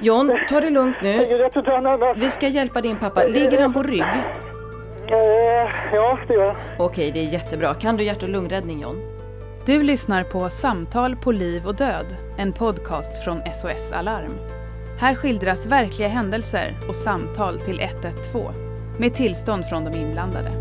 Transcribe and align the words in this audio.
John, 0.00 0.38
ta 0.48 0.60
det 0.60 0.70
lugnt 0.70 0.96
nu. 1.02 1.26
Vi 2.16 2.30
ska 2.30 2.48
hjälpa 2.48 2.80
din 2.80 2.96
pappa. 2.96 3.24
Ligger 3.24 3.62
han 3.62 3.72
på 3.72 3.82
rygg? 3.82 4.00
Eh, 4.00 5.16
Ja, 5.92 6.18
det 6.28 6.34
gör 6.34 6.46
han. 6.46 6.56
Okej, 6.78 7.10
det 7.12 7.18
är 7.20 7.32
jättebra. 7.32 7.74
Kan 7.74 7.96
du 7.96 8.04
hjärt 8.04 8.22
och 8.22 8.28
lungräddning 8.28 8.80
John? 8.80 9.00
Du 9.66 9.82
lyssnar 9.82 10.24
på 10.24 10.48
Samtal 10.48 11.16
på 11.16 11.32
liv 11.32 11.66
och 11.66 11.74
död, 11.74 12.06
en 12.38 12.52
podcast 12.52 13.24
från 13.24 13.40
SOS 13.54 13.92
Alarm. 13.92 14.32
Här 15.00 15.14
skildras 15.14 15.66
verkliga 15.66 16.08
händelser 16.08 16.74
och 16.88 16.96
samtal 16.96 17.60
till 17.60 17.80
112 17.80 18.52
med 18.98 19.14
tillstånd 19.14 19.64
från 19.68 19.84
de 19.84 19.94
inblandade. 19.94 20.52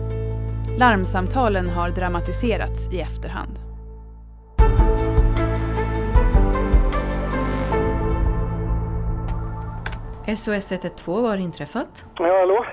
Larmsamtalen 0.77 1.70
har 1.70 1.89
dramatiserats 1.89 2.94
i 2.94 2.99
efterhand. 3.02 3.59
SOS 10.27 10.71
112, 10.71 11.21
vad 11.21 11.31
har 11.31 11.38
inträffat? 11.38 12.05
Ja, 12.15 12.39
hallå? 12.39 12.66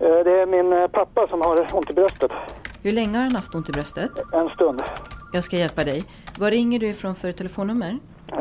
Eh, 0.00 0.24
Det 0.24 0.30
är 0.42 0.46
min 0.46 0.72
eh, 0.72 0.86
pappa 0.88 1.26
som 1.28 1.40
har 1.40 1.74
ont 1.76 1.90
i 1.90 1.92
bröstet. 1.92 2.30
Hur 2.82 2.92
länge 2.92 3.16
har 3.18 3.24
han 3.24 3.34
haft 3.34 3.54
ont 3.54 3.68
i 3.68 3.72
bröstet? 3.72 4.10
En 4.32 4.48
stund. 4.48 4.82
Jag 5.32 5.44
ska 5.44 5.56
hjälpa 5.56 5.84
dig. 5.84 6.04
Vad 6.38 6.50
ringer 6.50 6.78
du 6.78 6.86
ifrån 6.88 7.14
för 7.14 7.32
telefonnummer? 7.32 7.98
Eh, 8.32 8.38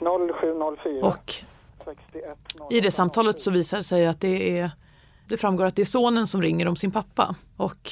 0704 0.00 1.06
Och 1.06 1.34
61 1.84 2.36
i 2.70 2.80
det 2.80 2.90
samtalet 2.90 3.40
så 3.40 3.50
visar 3.50 3.76
det 3.76 3.82
sig 3.84 4.06
att 4.06 4.20
det 4.20 4.58
är 4.58 4.70
det 5.28 5.36
framgår 5.36 5.64
att 5.64 5.76
det 5.76 5.82
är 5.82 5.86
sonen 5.86 6.26
som 6.26 6.42
ringer 6.42 6.68
om 6.68 6.76
sin 6.76 6.90
pappa. 6.90 7.34
Och 7.56 7.90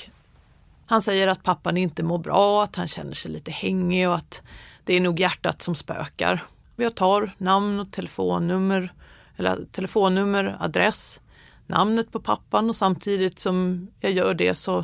han 0.87 1.03
säger 1.03 1.28
att 1.28 1.43
pappan 1.43 1.77
inte 1.77 2.03
mår 2.03 2.19
bra, 2.19 2.62
att 2.62 2.77
han 2.77 2.89
känner 2.89 3.12
sig 3.12 3.31
lite 3.31 3.50
hängig 3.50 4.09
och 4.09 4.15
att 4.15 4.43
det 4.84 4.95
är 4.97 5.00
nog 5.00 5.21
hjärtat 5.21 5.62
som 5.62 5.75
spökar. 5.75 6.41
Jag 6.77 6.95
tar 6.95 7.31
namn 7.39 7.81
och 7.81 7.93
telefonnummer, 7.93 8.93
eller 9.39 9.56
telefonnummer, 9.72 10.56
adress, 10.61 11.20
namnet 11.67 12.12
på 12.12 12.20
pappan 12.20 12.69
och 12.69 12.77
samtidigt 12.77 13.39
som 13.39 13.89
jag 14.00 14.12
gör 14.12 14.34
det 14.34 14.55
så 14.55 14.78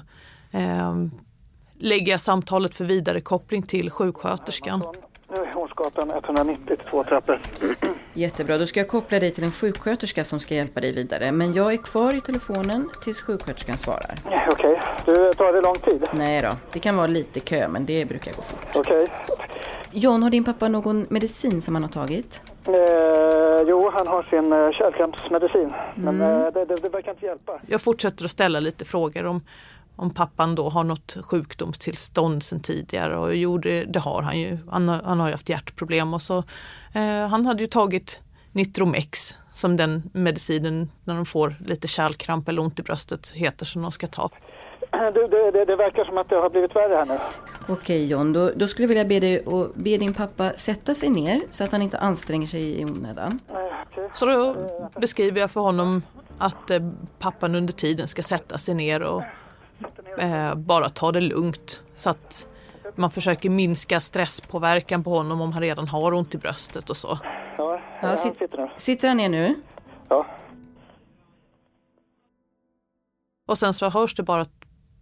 eh, 0.51 0.95
lägger 1.79 2.13
jag 2.13 2.21
samtalet 2.21 2.75
för 2.75 2.85
vidare 2.85 3.21
koppling 3.21 3.63
till 3.63 3.91
sjuksköterskan. 3.91 4.83
Nu 5.37 5.43
är 5.43 5.53
Hornsgatan 5.53 6.11
190 6.11 6.77
två 6.91 7.05
trappor. 7.05 7.41
Jättebra, 8.13 8.59
då 8.59 8.67
ska 8.67 8.81
jag 8.81 8.89
koppla 8.89 9.21
dig 9.21 9.31
till 9.31 9.45
en 9.45 9.53
sjuksköterska 9.53 10.25
som 10.25 10.41
ska 10.41 10.55
hjälpa 10.55 10.81
dig 10.81 10.93
vidare. 10.93 11.33
Men 11.33 11.55
jag 11.55 11.73
är 11.73 11.77
kvar 11.77 12.17
i 12.17 12.21
telefonen 12.21 12.91
tills 13.03 13.21
sjuksköterskan 13.21 13.79
svarar. 13.79 14.15
Ja, 14.31 14.49
Okej. 14.53 14.81
Du, 15.07 15.15
tar 15.15 15.53
det 15.53 15.61
lång 15.61 15.75
tid? 15.75 16.09
Nej 16.15 16.43
då, 16.43 16.57
det 16.73 16.79
kan 16.79 16.97
vara 16.97 17.07
lite 17.07 17.41
kö 17.41 17.69
men 17.69 17.87
det 17.87 18.05
brukar 18.05 18.33
gå 18.33 18.43
fort. 18.43 18.67
Okej. 18.75 19.09
John, 19.91 20.23
har 20.23 20.31
din 20.31 20.45
pappa 20.45 20.69
någon 20.69 21.07
medicin 21.11 21.63
som 21.63 21.75
han 21.75 21.85
har 21.85 21.91
tagit? 21.91 22.43
Eh, 22.67 23.63
jo, 23.69 23.91
han 23.95 24.07
har 24.07 24.23
sin 24.23 24.53
eh, 24.53 24.71
kärlkrampsmedicin. 24.73 25.73
Men 25.97 26.21
eh, 26.21 26.53
det, 26.55 26.65
det, 26.65 26.77
det 26.83 26.89
verkar 26.89 27.11
inte 27.11 27.27
hjälpa. 27.27 27.61
Jag 27.67 27.81
fortsätter 27.83 28.25
att 28.25 28.31
ställa 28.31 28.61
lite 28.61 28.85
frågor 28.85 29.27
om, 29.27 29.41
om 29.97 30.11
pappan 30.15 30.55
då 30.55 30.69
har 30.69 30.85
något 30.85 31.17
sjukdomstillstånd 31.25 32.43
sedan 32.43 32.61
tidigare 32.61 33.17
och 33.19 33.35
jo 33.37 33.59
det, 33.59 33.85
det 33.85 33.99
har 33.99 34.23
han 34.23 34.41
ju. 34.41 34.59
Han, 34.71 34.89
har- 34.89 35.01
han 35.05 35.21
har 35.21 35.27
ju 35.27 35.33
haft 35.33 35.49
hjärtproblem 35.49 36.15
och 36.15 36.23
så 36.23 36.39
eh, 36.95 37.29
han 37.31 37.47
hade 37.47 37.61
ju 37.63 37.67
tagit 37.67 38.21
Nitromex 38.53 39.37
som 39.53 39.77
den 39.77 40.11
medicinen 40.13 40.91
när 41.05 41.15
de 41.15 41.27
får 41.27 41.55
lite 41.67 41.87
kärlkramp 41.89 42.49
eller 42.49 42.63
ont 42.63 42.79
i 42.79 42.83
bröstet 42.83 43.31
heter 43.35 43.67
som 43.67 43.83
de 43.83 43.93
ska 43.93 44.07
ta. 44.07 44.31
Du, 45.15 45.27
det, 45.29 45.51
det, 45.51 45.65
det 45.65 45.77
verkar 45.77 46.05
som 46.05 46.19
att 46.19 46.29
det 46.29 46.37
har 46.37 46.51
blivit 46.51 46.77
värre 46.77 46.95
här 46.95 47.05
nu. 47.07 47.19
Okej 47.69 48.07
John, 48.07 48.33
då, 48.33 48.51
då 48.57 48.69
skulle 48.69 48.85
jag 48.85 48.89
vilja 48.89 49.05
be 49.05 49.21
dig 49.21 49.45
att 49.47 49.75
be 49.75 49.97
din 49.97 50.15
pappa 50.15 50.51
sätta 50.51 50.95
sig 50.95 51.09
ner 51.09 51.41
så 51.51 51.65
att 51.65 51.73
han 51.73 51.83
inte 51.83 51.99
anstränger 51.99 52.47
sig 52.47 52.81
i 52.81 52.85
onödan. 52.85 53.41
Så 54.15 54.27
då 54.27 54.57
beskriver 55.01 55.41
jag 55.41 55.51
för 55.51 55.61
honom 55.61 56.03
att 56.39 56.71
eh, 56.71 56.79
pappan 57.19 57.55
under 57.55 57.73
tiden 57.73 58.09
ska 58.09 58.23
sätta 58.23 58.59
sig 58.59 58.75
ner 58.75 59.03
och 59.03 59.23
eh, 60.19 60.55
bara 60.55 60.89
ta 60.89 61.13
det 61.13 61.21
lugnt 61.21 61.85
så 61.95 62.11
att 62.11 62.49
man 62.95 63.11
försöker 63.11 63.51
minska 63.51 64.01
stresspåverkan 64.01 65.05
på 65.05 65.11
honom 65.11 65.41
om 65.41 65.53
han 65.53 65.63
redan 65.63 65.89
har 65.89 66.13
ont 66.15 66.35
i 66.35 66.39
bröstet 66.39 66.91
och 66.91 66.97
så. 66.97 67.19
Ja, 67.59 67.81
Ja, 68.03 68.09
han 68.09 68.17
sitt- 68.17 68.39
sitter 68.39 68.59
nu. 68.59 68.69
Sitter 68.77 69.09
han 69.09 69.17
ner 69.17 69.29
nu? 69.29 69.55
Ja. 70.09 70.27
Och 73.49 73.59
sen 73.59 73.75
så 73.75 73.91
hörs 73.91 74.15
det 74.15 74.23
bara 74.23 74.47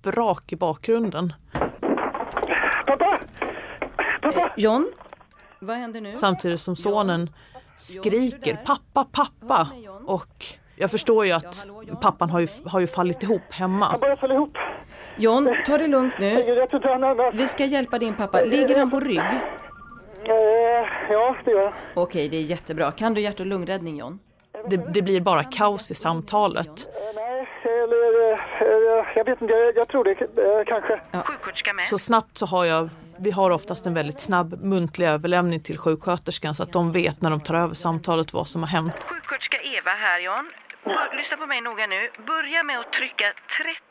brak 0.03 0.53
i 0.53 0.57
bakgrunden. 0.57 1.33
Pappa! 2.87 3.21
Eh, 4.23 4.47
John? 4.57 4.93
Vad 5.61 5.77
händer 5.77 6.01
nu? 6.01 6.17
Samtidigt 6.17 6.61
som 6.61 6.77
sonen 6.77 7.31
skriker 7.77 8.57
pappa, 8.67 9.07
pappa. 9.13 9.69
Och 10.07 10.47
jag 10.77 10.91
förstår 10.91 11.27
ju 11.27 11.33
att 11.33 11.67
pappan 12.01 12.31
har 12.31 12.41
ju, 12.41 12.47
har 12.67 12.81
ju 12.81 12.87
fallit 12.87 13.23
ihop 13.23 13.53
hemma. 13.53 13.87
Han 13.87 14.01
börjar 14.01 14.17
falla 14.17 14.35
ihop. 14.35 14.59
John, 15.17 15.57
ta 15.67 15.79
det 15.79 15.87
lugnt 15.87 16.15
nu. 16.19 16.45
Vi 17.33 17.49
ska 17.49 17.65
hjälpa 17.65 17.99
din 17.99 18.15
pappa. 18.15 18.41
Ligger 18.41 18.79
han 18.79 18.91
på 18.91 19.01
rygg? 19.01 19.19
Eh, 19.19 20.35
ja, 21.11 21.37
det 21.45 21.51
gör 21.51 21.65
han. 21.65 21.73
Okej, 21.95 22.29
det 22.29 22.37
är 22.37 22.41
jättebra. 22.41 22.93
Kan 22.93 23.15
du 23.15 23.21
hjärt 23.21 23.41
och 23.41 23.47
lungräddning 23.47 23.97
John? 23.99 24.19
Det, 24.71 24.77
det 24.77 25.03
blir 25.03 25.21
bara 25.21 25.45
kaos 25.45 25.91
i 25.91 25.95
samtalet. 25.95 26.69
Eh, 26.69 26.93
nej, 27.15 27.49
eller... 28.61 29.02
jag 29.15 29.25
vet 29.25 29.43
inte. 29.43 29.55
Jag, 29.55 29.77
jag 29.77 29.89
tror 29.89 30.05
det 30.05 30.11
eh, 30.11 30.65
kanske. 30.67 31.01
Sjuksköterska 31.25 31.73
med. 31.73 31.87
Så 31.87 31.99
snabbt 31.99 32.39
så 32.39 32.47
har 32.47 32.65
jag, 32.65 32.91
vi 33.19 33.31
har 33.31 33.51
oftast 33.51 33.87
en 33.87 33.95
väldigt 33.95 34.21
snabb 34.21 34.63
muntlig 34.63 35.07
överlämning 35.07 35.61
till 35.61 35.79
sjuksköterskan 35.79 36.55
så 36.55 36.63
att 36.63 36.73
de 36.73 36.93
vet 36.93 37.23
när 37.23 37.31
de 37.31 37.41
tar 37.41 37.55
över 37.55 37.75
samtalet 37.75 38.33
vad 38.33 38.49
som 38.49 38.63
har 38.63 38.69
hänt. 38.69 39.05
Sjuksköterska 39.05 39.59
Eva 39.59 39.91
här. 39.91 40.21
Bör, 40.85 41.17
lyssna 41.17 41.37
på 41.37 41.47
mig 41.47 41.61
noga 41.61 41.87
nu. 41.87 42.11
Börja 42.27 42.63
med 42.63 42.79
att 42.79 42.93
trycka 42.93 43.33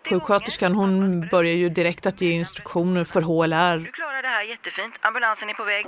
30 0.03 0.09
Sjuksköterskan 0.09 0.73
gånger. 0.73 0.87
hon 0.87 1.27
börjar 1.27 1.53
ju 1.53 1.69
direkt 1.69 2.05
att 2.05 2.21
ge 2.21 2.31
instruktioner 2.31 3.03
för 3.03 3.21
HLR. 3.21 3.77
Du 3.79 3.91
klarar 3.91 4.21
det 4.21 4.27
här 4.27 4.43
jättefint. 4.43 4.95
Ambulansen 5.01 5.49
är 5.49 5.53
på 5.53 5.63
väg. 5.63 5.85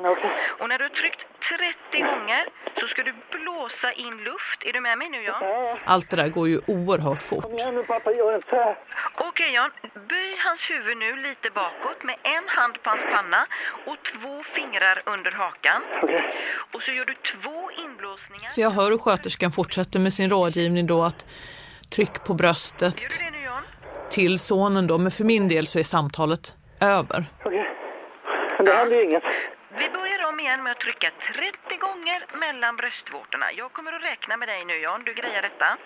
Och 0.60 0.70
när 0.70 0.78
du 0.78 0.84
har 0.84 0.90
tryckt 0.90 1.28
30 1.50 2.00
gånger 2.00 2.44
så 2.80 2.88
ska 2.88 3.04
du 3.04 3.14
blåsa 3.32 3.92
in 3.92 4.18
luft. 4.18 4.64
Är 4.66 4.74
du 4.74 4.82
med 4.82 4.98
mig 4.98 5.10
nu 5.10 5.24
Jan? 5.24 5.44
Allt 5.86 6.10
det 6.10 6.16
där 6.16 6.28
går 6.30 6.48
ju 6.48 6.60
oerhört 6.68 7.22
fort. 7.24 7.46
Ja, 7.58 7.72
nu 7.72 7.84
pappa, 7.84 8.12
gör 8.12 8.36
inte 8.36 8.50
så 8.50 8.56
här. 8.56 8.78
Okej 9.18 9.54
Jan, 9.54 9.72
böj 10.10 10.36
hans 10.46 10.70
huvud 10.70 10.98
nu 10.98 11.16
lite 11.16 11.50
bakåt 11.50 12.04
med 12.04 12.16
en 12.24 12.44
hand 12.48 12.84
på 12.84 12.90
hans 12.90 13.04
panna 13.12 13.46
och 13.86 13.98
två 14.04 14.44
fingrar 14.44 15.02
under 15.06 15.32
hakan. 15.32 15.82
Och 16.74 16.82
så 16.84 16.92
gör 16.92 17.06
du 17.06 17.14
två 17.14 17.72
inblåsningar. 17.86 18.50
Så 18.50 18.62
jag 18.62 18.70
hör 18.70 18.90
hur 18.92 18.98
sköterskan 18.98 19.52
fortsätter 19.52 20.00
med 20.00 20.14
sin 20.14 20.30
rådgivning 20.30 20.88
då 20.88 21.04
att 21.04 21.26
tryck 21.96 22.24
på 22.26 22.34
bröstet 22.34 23.02
Gör 23.02 23.08
du 23.20 23.26
det 23.26 23.32
nu 23.32 23.44
Jan? 23.46 23.64
till 24.10 24.40
sonen 24.40 24.88
då. 24.88 24.98
Men 24.98 25.12
för 25.12 25.24
min 25.24 25.48
del 25.48 25.68
så 25.68 25.80
är 25.80 25.84
samtalet 25.84 26.56
över. 26.82 27.26
Okej. 27.46 27.70
Men 28.58 28.66
det 28.66 28.74
händer 28.76 28.96
ju 28.98 29.04
inget. 29.04 29.24
Vi 29.78 29.90
börjar 29.90 30.30
om 30.30 30.40
igen 30.40 30.64
med 30.64 30.72
att 30.72 30.80
trycka 30.80 31.12
30 31.34 31.78
gånger 31.78 32.40
mellan 32.40 32.76
bröstvårtorna. 32.76 33.46
Jag 33.58 33.74
kommer 33.74 33.94
att 33.94 34.04
räkna 34.04 34.38
med 34.38 34.48
dig 34.48 34.66
nu 34.66 34.80
Jan, 34.80 35.04
du 35.06 35.14
grejar 35.14 35.42
detta. 35.42 35.78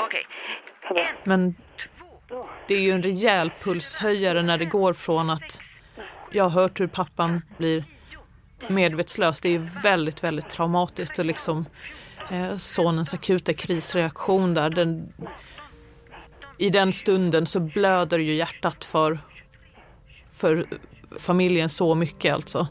Okej. 0.00 0.26
En, 0.94 1.14
Men 1.24 1.54
två, 1.98 2.48
det 2.68 2.74
är 2.74 2.80
ju 2.80 2.90
en 2.90 3.02
rejäl 3.02 3.50
pulshöjare 3.60 4.42
när 4.42 4.58
det 4.58 4.64
går 4.64 4.92
från 4.92 5.30
att 5.30 5.60
jag 6.30 6.44
har 6.44 6.62
hört 6.62 6.80
hur 6.80 6.86
pappan 6.86 7.42
blir 7.58 7.84
medvetslös. 8.68 9.40
Det 9.40 9.48
är 9.48 9.52
ju 9.52 9.68
väldigt, 9.82 10.24
väldigt 10.24 10.48
traumatiskt 10.48 11.18
och 11.18 11.24
liksom 11.24 11.66
eh, 12.30 12.56
sonens 12.56 13.14
akuta 13.14 13.52
krisreaktion 13.52 14.54
där. 14.54 14.70
Den, 14.70 15.12
I 16.58 16.70
den 16.70 16.92
stunden 16.92 17.46
så 17.46 17.60
blöder 17.60 18.18
ju 18.18 18.34
hjärtat 18.34 18.84
för, 18.84 19.18
för 20.32 20.64
familjen 21.18 21.68
så 21.68 21.94
mycket 21.94 22.34
alltså. 22.34 22.68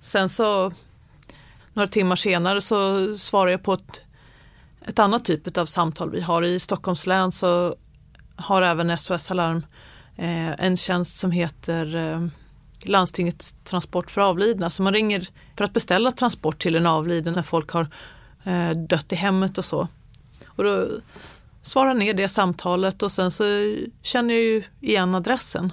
Sen 0.00 0.28
så 0.28 0.72
några 1.72 1.88
timmar 1.88 2.16
senare 2.16 2.60
så 2.60 3.14
svarar 3.16 3.50
jag 3.50 3.62
på 3.62 3.72
ett, 3.72 4.00
ett 4.86 4.98
annat 4.98 5.24
typ 5.24 5.58
av 5.58 5.66
samtal 5.66 6.10
vi 6.10 6.20
har. 6.20 6.42
I 6.42 6.60
Stockholms 6.60 7.06
län 7.06 7.32
så 7.32 7.76
har 8.36 8.62
även 8.62 8.98
SOS 8.98 9.30
Alarm 9.30 9.66
eh, 10.16 10.64
en 10.64 10.76
tjänst 10.76 11.18
som 11.18 11.30
heter 11.30 11.96
eh, 11.96 12.26
landstingets 12.82 13.54
transport 13.64 14.10
för 14.10 14.20
avlidna. 14.20 14.70
Så 14.70 14.82
man 14.82 14.92
ringer 14.92 15.28
för 15.56 15.64
att 15.64 15.72
beställa 15.72 16.12
transport 16.12 16.62
till 16.62 16.76
en 16.76 16.86
avliden 16.86 17.34
när 17.34 17.42
folk 17.42 17.70
har 17.70 17.88
eh, 18.44 18.70
dött 18.70 19.12
i 19.12 19.16
hemmet 19.16 19.58
och 19.58 19.64
så. 19.64 19.88
Och 20.46 20.64
då 20.64 20.88
svarar 21.62 21.94
ner 21.94 22.14
det 22.14 22.28
samtalet 22.28 23.02
och 23.02 23.12
sen 23.12 23.30
så 23.30 23.44
känner 24.02 24.34
jag 24.34 24.42
ju 24.42 24.62
igen 24.80 25.14
adressen. 25.14 25.72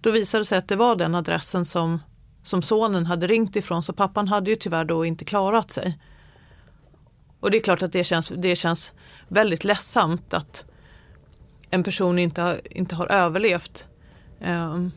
Då 0.00 0.10
visade 0.10 0.40
det 0.40 0.46
sig 0.46 0.58
att 0.58 0.68
det 0.68 0.76
var 0.76 0.96
den 0.96 1.14
adressen 1.14 1.64
som, 1.64 2.00
som 2.42 2.62
sonen 2.62 3.06
hade 3.06 3.26
ringt 3.26 3.56
ifrån 3.56 3.82
så 3.82 3.92
pappan 3.92 4.28
hade 4.28 4.50
ju 4.50 4.56
tyvärr 4.56 4.84
då 4.84 5.04
inte 5.04 5.24
klarat 5.24 5.70
sig. 5.70 5.98
Och 7.40 7.50
det 7.50 7.56
är 7.56 7.62
klart 7.62 7.82
att 7.82 7.92
det 7.92 8.04
känns, 8.04 8.32
det 8.36 8.56
känns 8.56 8.92
väldigt 9.28 9.64
ledsamt 9.64 10.34
att 10.34 10.64
en 11.70 11.82
person 11.82 12.18
inte 12.18 12.42
har, 12.42 12.60
inte 12.70 12.94
har 12.94 13.06
överlevt 13.06 13.86
Um, 14.46 14.92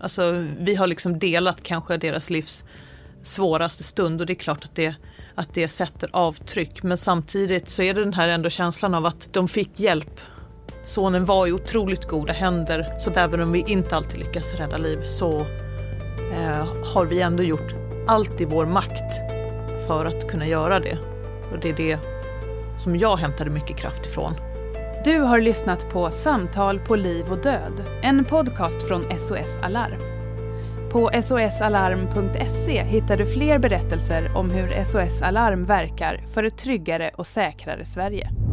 alltså, 0.00 0.44
vi 0.58 0.74
har 0.74 0.86
liksom 0.86 1.18
delat 1.18 1.62
kanske 1.62 1.96
deras 1.96 2.30
livs 2.30 2.64
svåraste 3.22 3.84
stund 3.84 4.20
och 4.20 4.26
det 4.26 4.32
är 4.32 4.34
klart 4.34 4.64
att 4.64 4.74
det, 4.74 4.94
att 5.34 5.54
det 5.54 5.68
sätter 5.68 6.10
avtryck. 6.12 6.82
Men 6.82 6.98
samtidigt 6.98 7.68
så 7.68 7.82
är 7.82 7.94
det 7.94 8.04
den 8.04 8.14
här 8.14 8.28
ändå 8.28 8.50
känslan 8.50 8.94
av 8.94 9.06
att 9.06 9.32
de 9.32 9.48
fick 9.48 9.80
hjälp. 9.80 10.20
Sonen 10.84 11.24
var 11.24 11.46
i 11.46 11.52
otroligt 11.52 12.04
goda 12.04 12.32
händer 12.32 12.98
så 12.98 13.10
även 13.10 13.40
om 13.40 13.52
vi 13.52 13.64
inte 13.66 13.96
alltid 13.96 14.18
lyckas 14.18 14.54
rädda 14.54 14.76
liv 14.76 15.00
så 15.02 15.46
Eh, 16.32 16.66
har 16.94 17.06
vi 17.06 17.20
ändå 17.20 17.42
gjort 17.42 17.74
allt 18.06 18.40
i 18.40 18.44
vår 18.44 18.66
makt 18.66 19.14
för 19.86 20.04
att 20.04 20.28
kunna 20.28 20.46
göra 20.46 20.80
det. 20.80 20.98
Och 21.52 21.58
det 21.60 21.68
är 21.68 21.76
det 21.76 21.98
som 22.78 22.96
jag 22.96 23.16
hämtade 23.16 23.50
mycket 23.50 23.76
kraft 23.76 24.06
ifrån. 24.06 24.34
Du 25.04 25.18
har 25.18 25.40
lyssnat 25.40 25.90
på 25.90 26.10
Samtal 26.10 26.80
på 26.80 26.96
liv 26.96 27.32
och 27.32 27.42
död, 27.42 27.84
en 28.02 28.24
podcast 28.24 28.88
från 28.88 29.02
SOS 29.18 29.58
Alarm. 29.62 30.00
På 30.92 31.10
sosalarm.se 31.22 32.82
hittar 32.84 33.16
du 33.16 33.24
fler 33.24 33.58
berättelser 33.58 34.36
om 34.36 34.50
hur 34.50 34.84
SOS 34.84 35.22
Alarm 35.22 35.64
verkar 35.64 36.24
för 36.34 36.44
ett 36.44 36.58
tryggare 36.58 37.10
och 37.16 37.26
säkrare 37.26 37.84
Sverige. 37.84 38.45